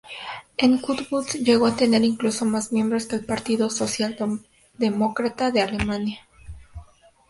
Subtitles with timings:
[0.57, 6.27] En Cottbus, llegó a tener incluso más miembros que el Partido Socialdemócrata de Alemania.